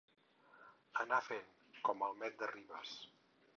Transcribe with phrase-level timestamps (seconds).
[1.03, 1.53] Anar fent,
[1.91, 2.99] com en Met de Ribes.